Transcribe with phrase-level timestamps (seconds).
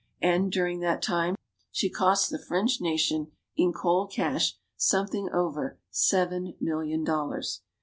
[0.23, 1.35] And, during that time,
[1.71, 7.61] she cost the French nation, in cold cash, something over seven million dollars.